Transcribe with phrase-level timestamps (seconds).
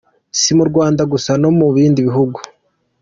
[0.39, 2.37] Si mu Rwanda gusa, no mu bindi bihugu.